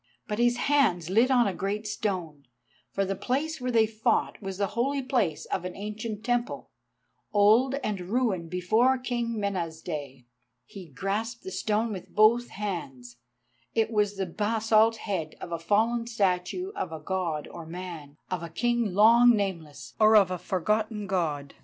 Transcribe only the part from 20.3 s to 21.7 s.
a forgotten God.